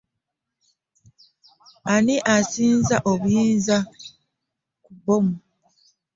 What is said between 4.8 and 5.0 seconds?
ku